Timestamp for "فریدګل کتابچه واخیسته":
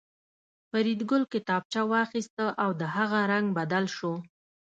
0.69-2.45